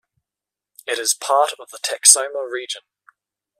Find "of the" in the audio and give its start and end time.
1.59-1.77